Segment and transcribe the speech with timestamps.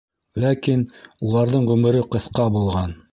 [0.43, 0.85] Ләкин
[1.27, 2.97] уларҙың ғүмере ҡыҫҡа булған.